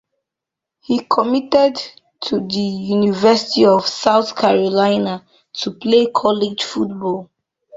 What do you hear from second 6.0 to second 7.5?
college football.